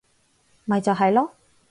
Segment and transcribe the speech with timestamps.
[0.65, 1.29] 咪就係囉